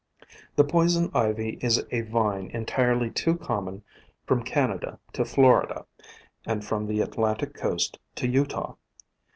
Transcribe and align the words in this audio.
The 0.55 0.63
Poison 0.63 1.11
Ivy 1.13 1.59
is 1.61 1.83
a 1.91 2.01
vine 2.01 2.47
entirely 2.55 3.11
too 3.11 3.37
common 3.37 3.83
from 4.25 4.41
Canada 4.41 4.97
to 5.13 5.23
Florida, 5.23 5.85
and 6.43 6.65
from 6.65 6.87
the 6.87 7.01
Atlantic 7.01 7.53
coast 7.53 7.99
to 8.15 8.27
Utah. 8.27 8.77